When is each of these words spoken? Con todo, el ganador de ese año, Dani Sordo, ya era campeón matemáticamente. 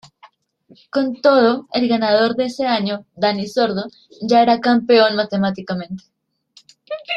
Con 0.89 1.21
todo, 1.21 1.67
el 1.73 1.87
ganador 1.87 2.35
de 2.35 2.45
ese 2.45 2.65
año, 2.65 3.05
Dani 3.15 3.45
Sordo, 3.47 3.85
ya 4.27 4.41
era 4.41 4.59
campeón 4.59 5.15
matemáticamente. 5.15 6.05